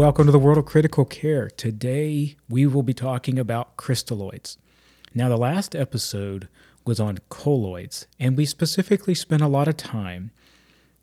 [0.00, 1.50] Welcome to the world of critical care.
[1.50, 4.56] Today we will be talking about crystalloids.
[5.14, 6.48] Now, the last episode
[6.86, 10.30] was on colloids, and we specifically spent a lot of time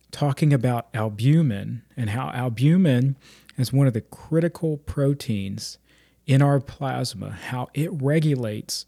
[0.10, 3.18] talking about albumin and how albumin
[3.55, 5.77] is one of the critical proteins
[6.25, 8.88] in our plasma, how it regulates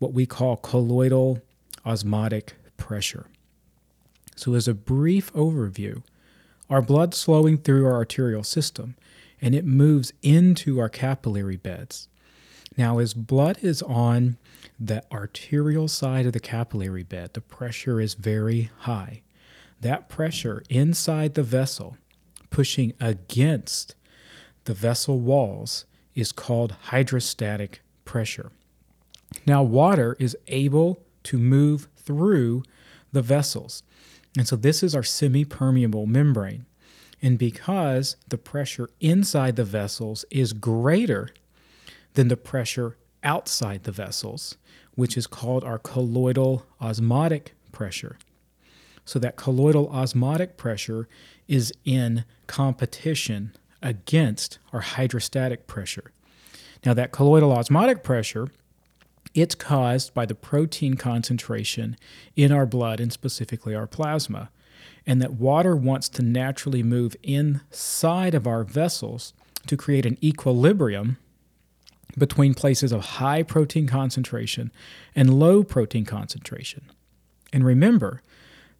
[0.00, 1.40] what we call colloidal
[1.86, 3.26] osmotic pressure.
[4.34, 6.02] So, as a brief overview,
[6.68, 8.96] our blood flowing through our arterial system
[9.44, 12.08] and it moves into our capillary beds.
[12.78, 14.38] Now, as blood is on
[14.80, 19.20] the arterial side of the capillary bed, the pressure is very high.
[19.82, 21.98] That pressure inside the vessel,
[22.48, 23.94] pushing against
[24.64, 25.84] the vessel walls,
[26.14, 28.50] is called hydrostatic pressure.
[29.46, 32.62] Now, water is able to move through
[33.12, 33.82] the vessels.
[34.38, 36.64] And so this is our semi permeable membrane.
[37.24, 41.30] And because the pressure inside the vessels is greater
[42.12, 44.58] than the pressure outside the vessels,
[44.94, 48.18] which is called our colloidal osmotic pressure.
[49.06, 51.08] So that colloidal osmotic pressure
[51.48, 56.12] is in competition against our hydrostatic pressure.
[56.84, 58.48] Now, that colloidal osmotic pressure
[59.32, 61.96] it's caused by the protein concentration
[62.36, 64.50] in our blood and specifically our plasma,
[65.06, 69.32] and that water wants to naturally move inside of our vessels
[69.66, 71.18] to create an equilibrium
[72.16, 74.70] between places of high protein concentration
[75.14, 76.82] and low protein concentration.
[77.52, 78.22] And remember,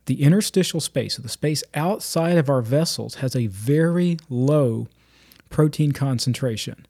[0.06, 4.89] the interstitial space, the space outside of our vessels, has a very low
[5.48, 6.86] protein concentration.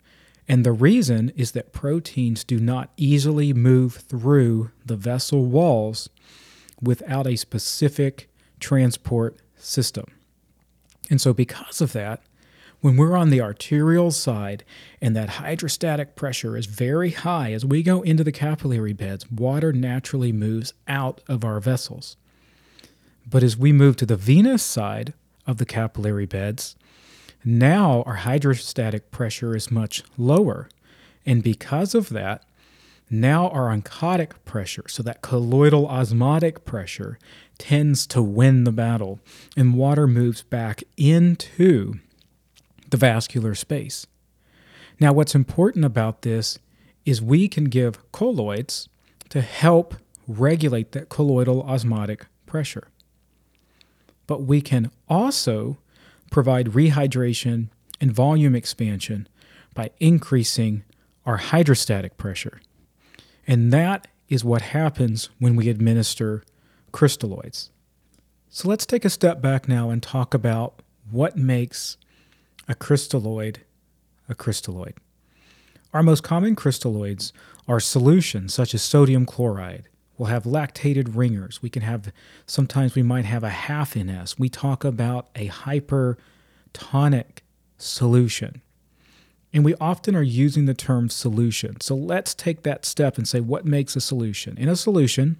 [0.48, 6.08] And the reason is that proteins do not easily move through the vessel walls
[6.82, 8.28] without a specific
[8.64, 10.06] transport system.
[11.10, 12.22] And so, because of that,
[12.80, 14.64] when we're on the arterial side
[15.02, 19.70] and that hydrostatic pressure is very high, as we go into the capillary beds, water
[19.70, 22.16] naturally moves out of our vessels.
[23.26, 25.12] But as we move to the venous side
[25.46, 26.74] of the capillary beds,
[27.44, 30.70] now our hydrostatic pressure is much lower.
[31.26, 32.44] And because of that,
[33.10, 37.18] now our oncotic pressure, so that colloidal osmotic pressure,
[37.58, 39.20] tends to win the battle,
[39.56, 41.94] and water moves back into
[42.90, 44.06] the vascular space.
[45.00, 46.58] Now, what's important about this
[47.04, 48.88] is we can give colloids
[49.28, 49.94] to help
[50.26, 52.88] regulate that colloidal osmotic pressure.
[54.26, 55.78] But we can also
[56.30, 57.68] provide rehydration
[58.00, 59.28] and volume expansion
[59.74, 60.84] by increasing
[61.26, 62.60] our hydrostatic pressure.
[63.46, 66.42] And that is what happens when we administer
[66.92, 67.70] crystalloids.
[68.48, 71.96] So let's take a step back now and talk about what makes
[72.68, 73.58] a crystalloid
[74.26, 74.94] a crystalloid.
[75.92, 77.32] Our most common crystalloids
[77.68, 81.60] are solutions such as sodium chloride, We'll have lactated ringers.
[81.60, 82.12] We can have,
[82.46, 84.38] sometimes we might have a half NS.
[84.38, 87.38] We talk about a hypertonic
[87.78, 88.62] solution.
[89.54, 91.80] And we often are using the term solution.
[91.80, 94.58] So let's take that step and say what makes a solution.
[94.58, 95.36] In a solution,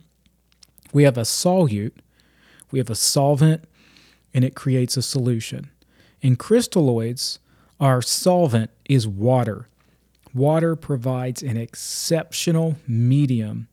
[0.93, 1.97] we have a solute,
[2.71, 3.65] we have a solvent,
[4.33, 5.69] and it creates a solution.
[6.23, 7.39] In crystalloids,
[7.81, 9.67] our solvent is water.
[10.33, 13.67] Water provides an exceptional medium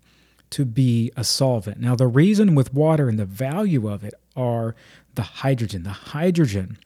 [0.49, 1.79] to be a solvent.
[1.79, 4.75] Now, the reason with water and the value of it are
[5.13, 5.83] the hydrogen.
[5.83, 6.77] The hydrogen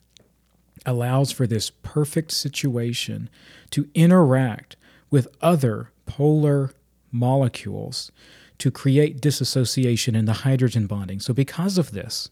[0.85, 3.29] allows for this perfect situation
[3.71, 4.75] to interact
[5.09, 6.71] with other polar
[7.11, 8.11] molecules
[8.57, 11.19] to create dissociation in the hydrogen bonding.
[11.19, 12.29] So, because of this,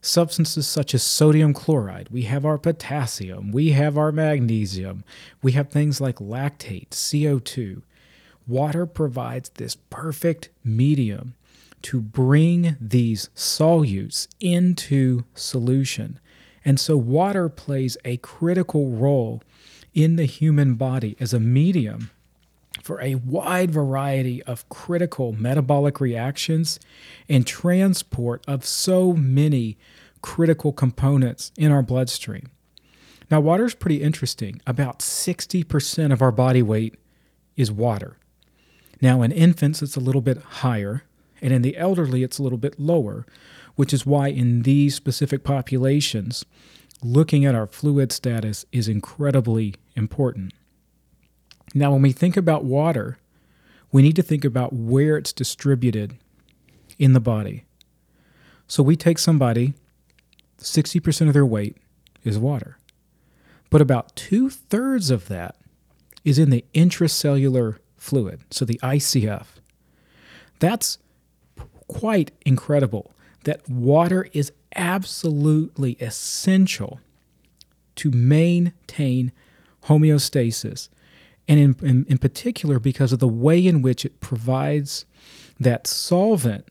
[0.00, 5.04] substances such as sodium chloride, we have our potassium, we have our magnesium,
[5.42, 7.82] we have things like lactate, CO2
[8.46, 11.34] water provides this perfect medium
[11.82, 16.18] to bring these solutes into solution.
[16.66, 19.40] And so, water plays a critical role
[19.94, 22.10] in the human body as a medium
[22.82, 26.80] for a wide variety of critical metabolic reactions
[27.28, 29.78] and transport of so many
[30.22, 32.50] critical components in our bloodstream.
[33.30, 34.60] Now, water is pretty interesting.
[34.66, 36.96] About 60% of our body weight
[37.56, 38.16] is water.
[39.00, 41.04] Now, in infants, it's a little bit higher,
[41.40, 43.24] and in the elderly, it's a little bit lower,
[43.76, 46.44] which is why in these specific populations,
[47.02, 50.52] looking at our fluid status is incredibly important.
[51.74, 53.18] Now, when we think about water,
[53.92, 56.16] we need to think about where it's distributed
[56.98, 57.64] in the body.
[58.66, 59.74] So we take somebody,
[60.58, 61.76] 60% of their weight
[62.24, 62.78] is water.
[63.68, 65.56] but about two thirds of that
[66.24, 69.46] is in the intracellular fluid, so the ICF.
[70.60, 70.98] That's
[71.88, 73.12] quite incredible
[73.46, 77.00] that water is absolutely essential
[77.94, 79.32] to maintain
[79.84, 80.88] homeostasis,
[81.46, 85.06] and in, in, in, particular because of the way in which it provides
[85.60, 86.66] that solvent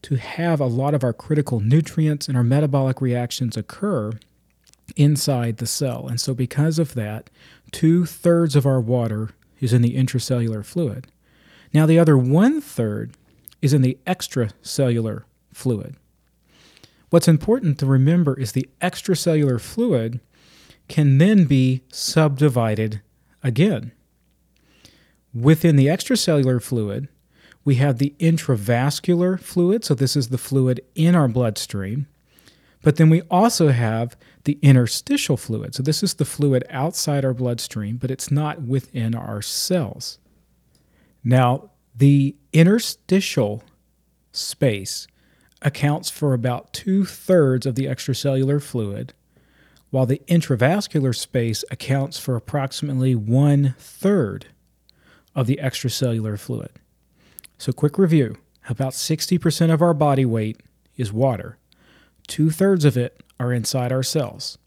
[0.00, 4.10] to have a lot of our critical nutrients and our metabolic reactions occur
[4.96, 6.08] inside the cell.
[6.08, 7.28] And so, because of that,
[7.70, 9.30] two thirds of our water
[9.60, 11.06] is in the intracellular fluid.
[11.74, 13.12] Now, the other one third
[13.60, 15.96] is in the extracellular fluid.
[17.14, 20.18] What's important to remember is the extracellular fluid
[20.88, 23.02] can then be subdivided
[23.40, 23.92] again.
[25.32, 27.06] Within the extracellular fluid,
[27.64, 32.08] we have the intravascular fluid, so this is the fluid in our bloodstream.
[32.82, 35.76] But then we also have the interstitial fluid.
[35.76, 40.18] So this is the fluid outside our bloodstream, but it's not within our cells.
[41.22, 43.62] Now, the interstitial
[44.32, 45.06] space
[45.64, 49.14] accounts for about two thirds of the extracellular fluid,
[49.90, 54.46] while the intravascular space accounts for approximately one third
[55.34, 56.70] of the extracellular fluid.
[57.58, 58.36] So, quick review
[58.68, 60.60] about 60% of our body weight
[60.96, 61.58] is water,
[62.26, 64.58] two thirds of it are inside our cells,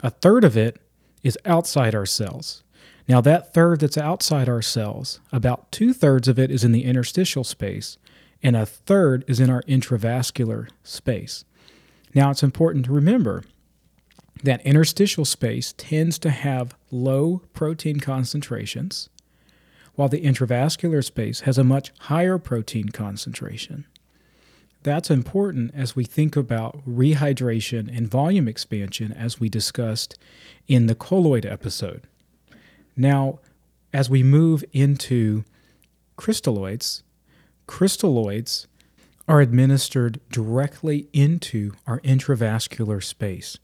[0.00, 0.78] a third of it
[1.22, 2.62] is outside our cells.
[3.08, 6.84] Now, that third that's outside our cells, about two thirds of it is in the
[6.84, 7.96] interstitial space,
[8.42, 11.44] and a third is in our intravascular space.
[12.14, 13.44] Now, it's important to remember
[14.42, 19.08] that interstitial space tends to have low protein concentrations,
[19.94, 23.84] while the intravascular space has a much higher protein concentration.
[24.84, 30.16] That's important as we think about rehydration and volume expansion, as we discussed
[30.68, 32.06] in the colloid episode.
[32.96, 33.40] Now,
[33.92, 35.44] as we move into
[36.16, 37.02] crystalloids,
[37.68, 38.66] crystalloids
[39.28, 43.58] are administered directly into our intravascular space,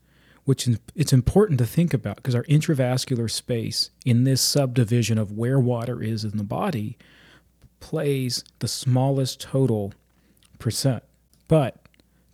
[0.44, 5.58] which it's important to think about because our intravascular space in this subdivision of where
[5.58, 6.98] water is in the body
[7.80, 9.94] plays the smallest total
[10.58, 11.02] percent.
[11.48, 11.76] But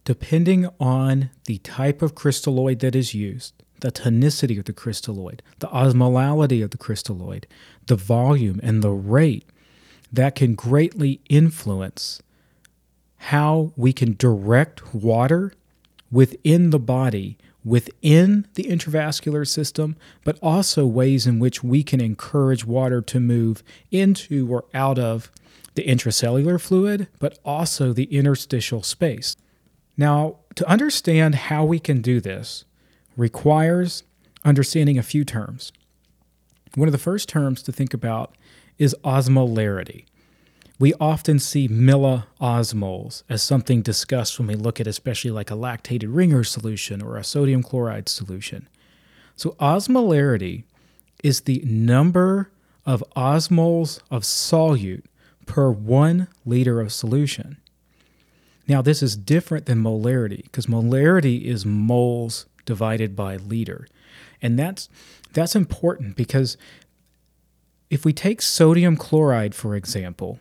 [0.05, 5.69] depending on the type of crystalloid that is used, the tonicity of the crystalloid, the
[5.69, 7.45] osmolality of the crystalloid,
[7.87, 9.45] the volume, and the rate
[10.12, 12.23] that can greatly influence
[13.25, 15.53] how we can direct water
[16.11, 22.65] within the body, within the intravascular system, but also ways in which we can encourage
[22.65, 25.31] water to move into or out of
[25.75, 29.37] the intracellular fluid, but also the interstitial space.
[29.97, 32.65] Now, to understand how we can do this
[33.17, 34.03] requires
[34.45, 35.73] understanding a few terms.
[36.75, 38.35] One of the first terms to think about
[38.81, 40.06] is osmolarity.
[40.81, 46.09] We often see milliosmoles as something discussed when we look at especially like a lactated
[46.09, 48.67] ringer solution or a sodium chloride solution.
[49.37, 50.65] So osmolarity
[51.23, 52.50] is the number
[52.87, 55.05] of osmoles of solute
[55.44, 57.59] per one liter of solution.
[58.66, 63.87] Now, this is different than molarity because molarity is moles divided by liter.
[64.40, 64.88] And that's,
[65.33, 66.57] that's important because
[67.90, 70.38] if we take sodium chloride, for example,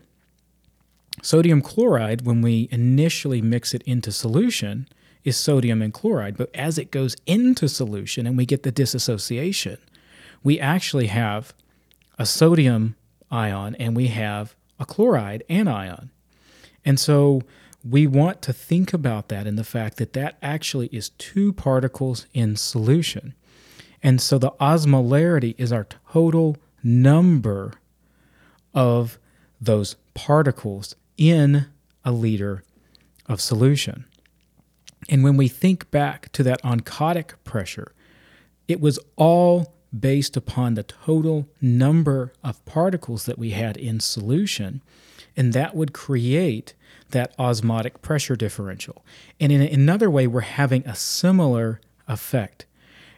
[1.23, 4.87] sodium chloride, when we initially mix it into solution,
[5.23, 6.37] is sodium and chloride.
[6.37, 9.79] But as it goes into solution and we get the dissociation,
[10.43, 11.53] we actually have
[12.17, 12.95] a sodium
[13.31, 16.11] ion and we have a chloride anion.
[16.85, 17.41] And so
[17.87, 22.27] we want to think about that in the fact that that actually is two particles
[22.33, 23.33] in solution.
[24.01, 27.73] And so the osmolarity is our total number
[28.73, 29.19] of
[29.59, 31.65] those particles in
[32.05, 32.63] a liter
[33.27, 34.05] of solution.
[35.09, 37.93] And when we think back to that oncotic pressure,
[38.67, 44.81] it was all based upon the total number of particles that we had in solution,
[45.35, 46.73] and that would create
[47.09, 49.03] that osmotic pressure differential.
[49.39, 52.65] And in another way, we're having a similar effect.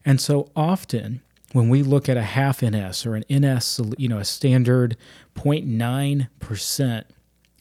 [0.05, 1.21] And so often,
[1.53, 4.95] when we look at a half NS or an NS, you know, a standard
[5.35, 7.03] 0.9%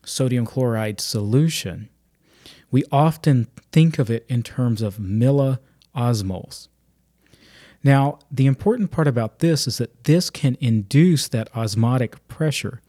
[0.04, 1.88] sodium chloride solution,
[2.70, 6.68] we often think of it in terms of milliosmoles.
[7.82, 12.82] Now, the important part about this is that this can induce that osmotic pressure.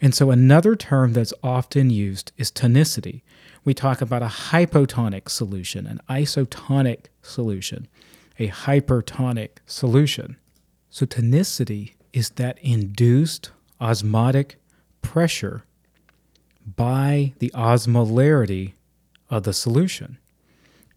[0.00, 3.22] And so, another term that's often used is tonicity.
[3.64, 7.88] We talk about a hypotonic solution, an isotonic solution.
[8.38, 10.36] A hypertonic solution.
[10.90, 13.50] So, tonicity is that induced
[13.80, 14.56] osmotic
[15.02, 15.64] pressure
[16.64, 18.72] by the osmolarity
[19.30, 20.18] of the solution.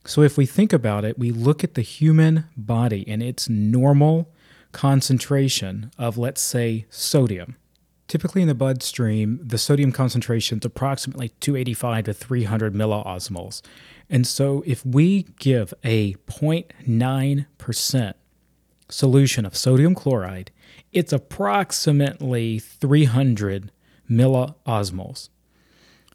[0.06, 4.32] So, if we think about it, we look at the human body and its normal
[4.72, 7.56] concentration of, let's say, sodium.
[8.10, 13.62] Typically in the bloodstream, the sodium concentration is approximately 285 to 300 milliosmoles.
[14.10, 18.14] And so if we give a 0.9%
[18.90, 20.50] solution of sodium chloride,
[20.92, 23.72] it's approximately 300
[24.10, 25.30] milliosmoles.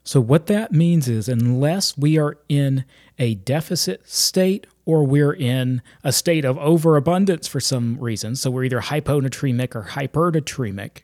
[0.03, 2.83] So, what that means is, unless we are in
[3.17, 8.65] a deficit state or we're in a state of overabundance for some reason, so we're
[8.65, 11.03] either hyponatremic or hypernatremic,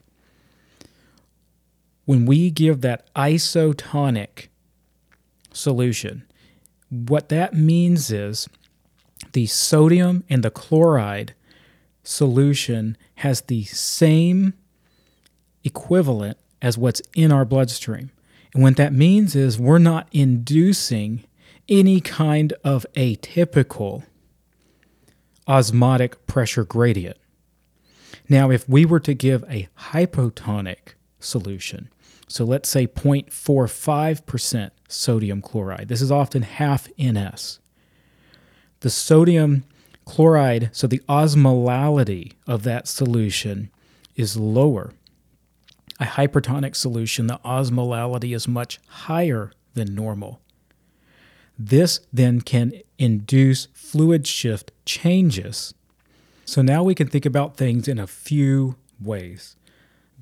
[2.12, 4.48] when we give that isotonic
[5.50, 6.22] solution,
[6.90, 8.50] what that means is
[9.32, 11.34] the sodium and the chloride
[12.04, 14.52] solution has the same
[15.64, 18.10] equivalent as what's in our bloodstream.
[18.52, 21.24] And what that means is we're not inducing
[21.70, 24.02] any kind of atypical
[25.48, 27.16] osmotic pressure gradient.
[28.28, 31.88] Now, if we were to give a hypotonic solution,
[32.32, 37.60] so let's say 0.45% sodium chloride, this is often half NS.
[38.80, 39.64] The sodium
[40.04, 43.70] chloride, so the osmolality of that solution
[44.16, 44.92] is lower
[46.02, 50.40] a hypertonic solution, the osmolality is much higher than normal.
[51.56, 55.74] This then can induce fluid shift changes.
[56.44, 59.56] So now we can think about things in a few ways.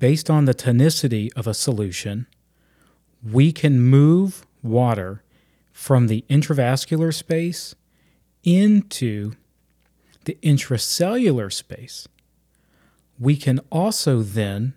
[0.01, 2.25] Based on the tonicity of a solution,
[3.21, 5.21] we can move water
[5.71, 7.75] from the intravascular space
[8.43, 9.33] into
[10.25, 12.07] the intracellular space.
[13.19, 14.73] We can also then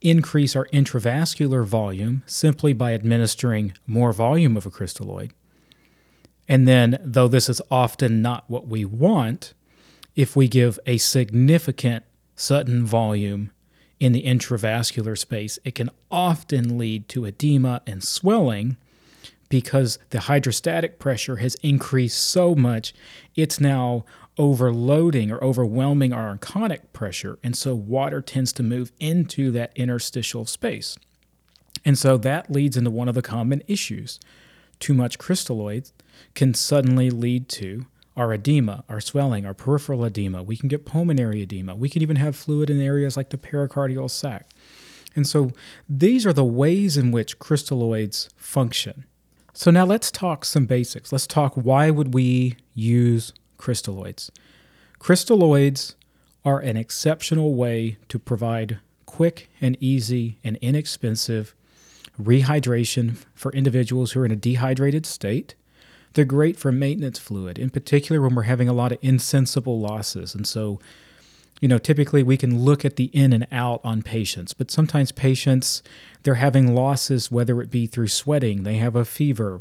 [0.00, 5.32] increase our intravascular volume simply by administering more volume of a crystalloid.
[6.48, 9.52] And then, though this is often not what we want,
[10.14, 13.50] if we give a significant sudden volume
[13.98, 18.76] in the intravascular space, it can often lead to edema and swelling
[19.48, 22.92] because the hydrostatic pressure has increased so much,
[23.34, 24.04] it's now
[24.38, 27.38] overloading or overwhelming our oncotic pressure.
[27.42, 30.98] And so water tends to move into that interstitial space.
[31.84, 34.18] And so that leads into one of the common issues.
[34.78, 35.92] Too much crystalloids
[36.34, 37.86] can suddenly lead to
[38.16, 40.42] our edema, our swelling, our peripheral edema.
[40.42, 41.74] We can get pulmonary edema.
[41.74, 44.48] We can even have fluid in areas like the pericardial sac.
[45.14, 45.52] And so
[45.88, 49.04] these are the ways in which crystalloids function.
[49.52, 51.12] So now let's talk some basics.
[51.12, 54.30] Let's talk why would we use crystalloids.
[55.00, 55.94] Crystalloids
[56.44, 61.54] are an exceptional way to provide quick and easy and inexpensive
[62.20, 65.54] rehydration for individuals who are in a dehydrated state.
[66.16, 70.34] They're great for maintenance fluid, in particular when we're having a lot of insensible losses.
[70.34, 70.80] And so,
[71.60, 75.12] you know, typically we can look at the in and out on patients, but sometimes
[75.12, 75.82] patients,
[76.22, 79.60] they're having losses, whether it be through sweating, they have a fever,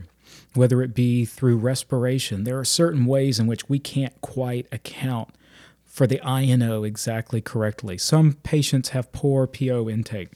[0.53, 2.45] whether it be through respiration.
[2.45, 5.35] There are certain ways in which we can't quite account
[5.83, 7.97] for the INO exactly correctly.
[7.97, 10.29] Some patients have poor PO intake,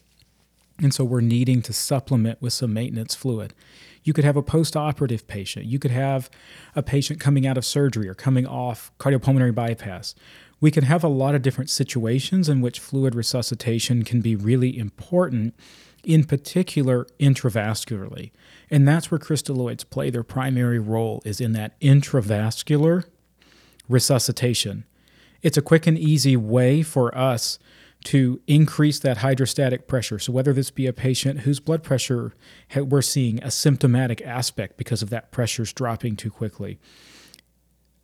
[0.80, 3.54] and so we're needing to supplement with some maintenance fluid.
[4.04, 5.66] You could have a post-operative patient.
[5.66, 6.30] You could have
[6.76, 10.16] a patient coming out of surgery or coming off cardiopulmonary bypass.
[10.62, 14.78] We can have a lot of different situations in which fluid resuscitation can be really
[14.78, 15.54] important,
[16.04, 18.32] in particular intravascularly.
[18.70, 23.06] And that's where crystalloids play their primary role is in that intravascular
[23.88, 24.86] resuscitation.
[25.42, 27.58] It's a quick and easy way for us
[28.06, 30.20] to increase that hydrostatic pressure.
[30.20, 32.34] So, whether this be a patient whose blood pressure
[32.76, 36.80] we're seeing a symptomatic aspect because of that pressure's dropping too quickly,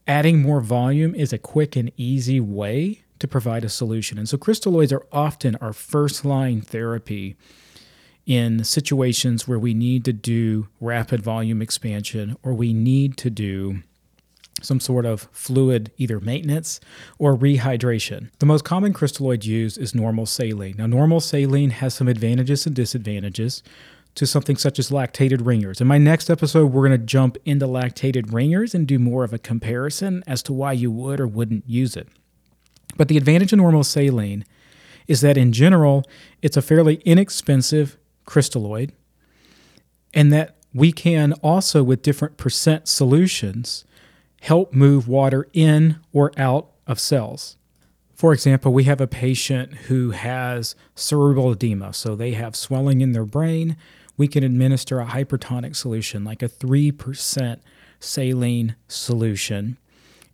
[0.05, 4.17] adding more volume is a quick and easy way to provide a solution.
[4.17, 7.37] And so, crystalloids are often our first line therapy
[8.25, 13.83] in situations where we need to do rapid volume expansion or we need to do
[14.62, 16.79] some sort of fluid, either maintenance
[17.19, 18.29] or rehydration.
[18.39, 20.75] The most common crystalloid used is normal saline.
[20.77, 23.63] Now, normal saline has some advantages and disadvantages
[24.15, 25.81] to something such as lactated ringers.
[25.81, 29.33] In my next episode, we're going to jump into lactated ringers and do more of
[29.33, 32.07] a comparison as to why you would or wouldn't use it.
[32.95, 34.45] But the advantage of normal saline
[35.07, 36.05] is that in general,
[36.41, 38.91] it's a fairly inexpensive crystalloid,
[40.13, 43.83] and that we can also, with different percent solutions,
[44.45, 47.57] help move water in or out of cells.
[48.13, 53.13] For example, we have a patient who has cerebral edema, so they have swelling in
[53.13, 53.75] their brain.
[54.17, 57.59] We can administer a hypertonic solution like a 3%
[57.99, 59.79] saline solution.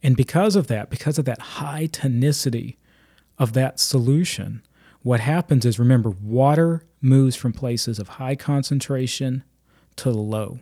[0.03, 2.75] And because of that, because of that high tonicity
[3.39, 4.61] of that solution,
[5.03, 9.45] what happens is remember, water moves from places of high concentration
[9.95, 10.59] to low.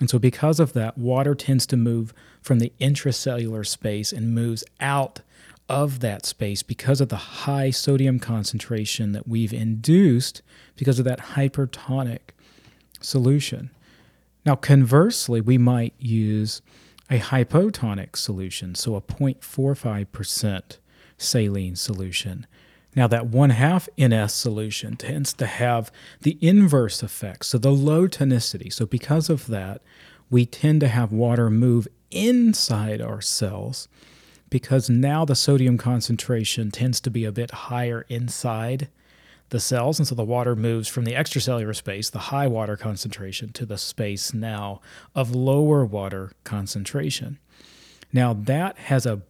[0.00, 4.64] And so, because of that, water tends to move from the intracellular space and moves
[4.80, 5.20] out
[5.68, 10.42] of that space because of the high sodium concentration that we've induced
[10.76, 12.18] because of that hypertonic
[13.00, 13.70] solution.
[14.44, 16.60] Now, conversely, we might use
[17.08, 20.78] a hypotonic solution, so a 0.45%
[21.18, 22.46] saline solution.
[22.96, 25.92] Now, that one half NS solution tends to have
[26.22, 28.72] the inverse effect, so the low tonicity.
[28.72, 29.82] So, because of that,
[30.30, 33.88] we tend to have water move inside our cells
[34.50, 38.88] because now the sodium concentration tends to be a bit higher inside
[39.50, 39.98] the cells.
[39.98, 43.78] And so the water moves from the extracellular space, the high water concentration, to the
[43.78, 44.80] space now
[45.14, 47.38] of lower water concentration.
[48.12, 49.22] Now, that has a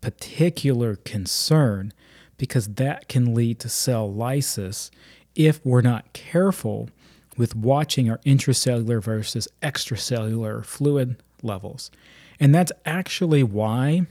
[0.00, 1.92] particular concern
[2.38, 4.90] because that can lead to cell lysis
[5.34, 6.88] if we're not careful
[7.36, 11.90] with watching our intracellular versus extracellular fluid levels.
[12.40, 14.06] And that's actually why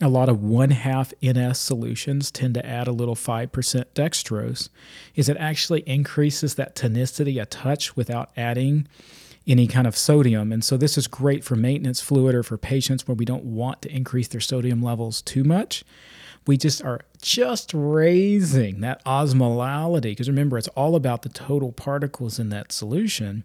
[0.00, 3.48] a lot of one half NS solutions tend to add a little 5%
[3.94, 4.68] dextrose,
[5.14, 8.86] is it actually increases that tonicity a touch without adding
[9.46, 10.52] any kind of sodium.
[10.52, 13.82] And so this is great for maintenance fluid or for patients where we don't want
[13.82, 15.82] to increase their sodium levels too much.
[16.46, 22.38] We just are just raising that osmolality because remember, it's all about the total particles
[22.38, 23.44] in that solution.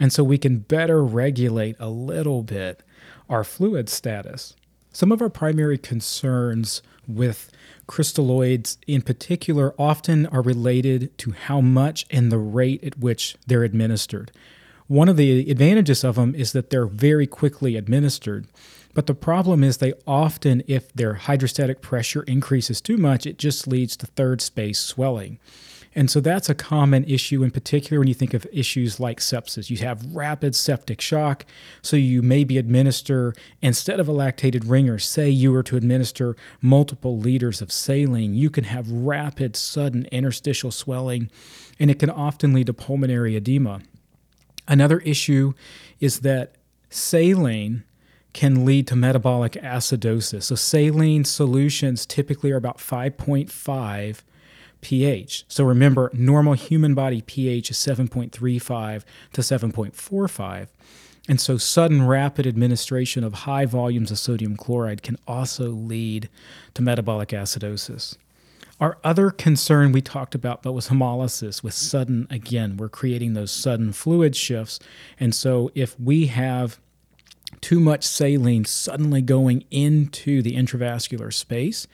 [0.00, 2.82] And so we can better regulate a little bit
[3.28, 4.54] our fluid status.
[4.92, 7.50] Some of our primary concerns with
[7.88, 13.64] crystalloids in particular often are related to how much and the rate at which they're
[13.64, 14.32] administered.
[14.86, 18.46] One of the advantages of them is that they're very quickly administered.
[18.92, 23.66] But the problem is they often, if their hydrostatic pressure increases too much, it just
[23.66, 25.38] leads to third space swelling.
[25.94, 29.70] And so that's a common issue, in particular when you think of issues like sepsis.
[29.70, 31.46] You have rapid septic shock,
[31.82, 37.16] so you maybe administer, instead of a lactated ringer, say you were to administer multiple
[37.18, 41.30] liters of saline, you can have rapid, sudden interstitial swelling,
[41.78, 43.80] and it can often lead to pulmonary edema.
[44.66, 45.52] Another issue
[46.00, 46.56] is that
[46.90, 47.84] saline
[48.32, 50.44] can lead to metabolic acidosis.
[50.44, 54.22] So, saline solutions typically are about 5.5
[54.84, 55.44] pH.
[55.48, 60.68] So, remember, normal human body pH is 7.35 to 7.45.
[61.26, 66.28] And so, sudden rapid administration of high volumes of sodium chloride can also lead
[66.74, 68.18] to metabolic acidosis.
[68.78, 73.52] Our other concern we talked about, but was hemolysis with sudden, again, we're creating those
[73.52, 74.78] sudden fluid shifts.
[75.18, 76.78] And so, if we have
[77.62, 81.86] too much saline suddenly going into the intravascular space,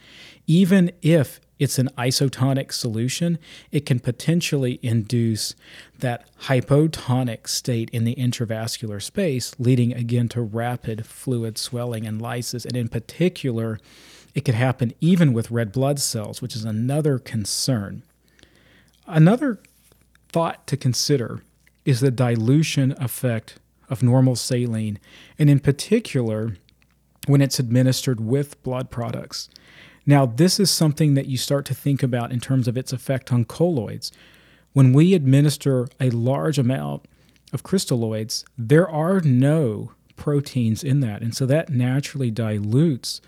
[0.48, 3.38] even if it's an isotonic solution,
[3.70, 5.54] it can potentially induce
[5.98, 12.64] that hypotonic state in the intravascular space, leading again to rapid fluid swelling and lysis.
[12.64, 13.78] And in particular,
[14.34, 18.02] it could happen even with red blood cells, which is another concern.
[19.06, 19.60] Another
[20.30, 21.42] thought to consider
[21.84, 23.58] is the dilution effect
[23.90, 24.98] of normal saline,
[25.38, 26.56] and in particular,
[27.26, 29.50] when it's administered with blood products.
[30.06, 33.32] Now, this is something that you start to think about in terms of its effect
[33.32, 34.10] on colloids.
[34.72, 37.06] When we administer a large amount
[37.52, 41.22] of crystalloids, there are no proteins in that.
[41.22, 43.20] And so that naturally dilutes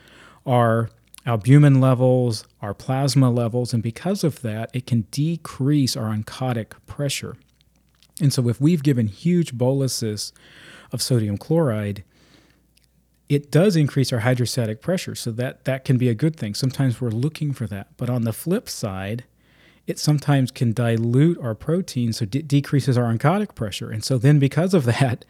[0.47, 0.91] our
[1.25, 7.37] albumin levels, our plasma levels, and because of that, it can decrease our oncotic pressure.
[8.21, 10.33] And so, if we've given huge boluses
[10.93, 12.05] of sodium chloride,
[13.35, 15.15] it does increase our hydrostatic pressure.
[15.15, 16.55] So, that, that can be a good thing.
[16.55, 17.89] Sometimes we're looking for that.
[17.97, 19.25] But on the flip side,
[19.87, 23.91] it sometimes can dilute our protein, so it decreases our oncotic pressure.
[23.91, 25.25] And so, then because of that,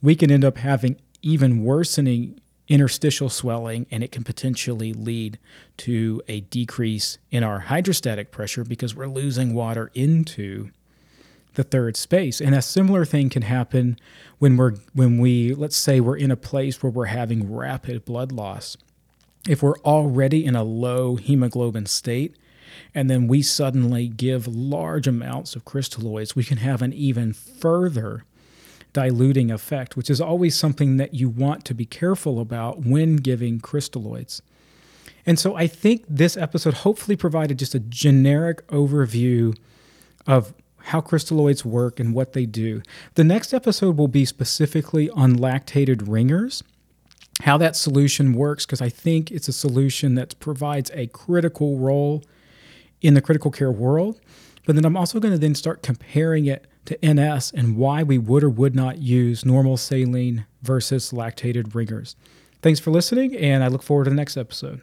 [0.00, 5.38] we can end up having even worsening interstitial swelling, and it can potentially lead
[5.78, 10.70] to a decrease in our hydrostatic pressure because we're losing water into
[11.58, 12.40] the third space.
[12.40, 13.98] And a similar thing can happen
[14.38, 18.30] when we're when we let's say we're in a place where we're having rapid blood
[18.30, 18.76] loss.
[19.48, 22.36] If we're already in a low hemoglobin state
[22.94, 28.24] and then we suddenly give large amounts of crystalloids, we can have an even further
[28.92, 33.58] diluting effect, which is always something that you want to be careful about when giving
[33.60, 34.40] crystalloids.
[35.26, 39.56] And so I think this episode hopefully provided just a generic overview
[40.24, 42.82] of how crystalloids work and what they do.
[43.14, 46.62] The next episode will be specifically on lactated ringers,
[47.42, 52.22] how that solution works, because I think it's a solution that provides a critical role
[53.00, 54.20] in the critical care world.
[54.66, 58.18] But then I'm also going to then start comparing it to NS and why we
[58.18, 62.16] would or would not use normal saline versus lactated ringers.
[62.60, 64.82] Thanks for listening, and I look forward to the next episode.